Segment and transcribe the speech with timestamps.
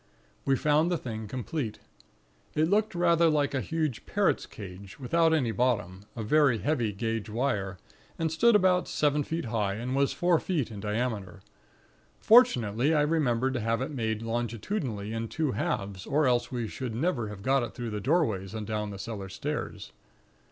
[0.45, 1.77] We found the thing complete.
[2.55, 7.29] It looked rather like a huge parrot's cage, without any bottom, of very heavy gage
[7.29, 7.77] wire,
[8.17, 11.41] and stood about seven feet high and was four feet in diameter.
[12.19, 16.95] Fortunately, I remembered to have it made longitudinally in two halves, or else we should
[16.95, 19.91] never have got it through the doorways and down the cellar stairs.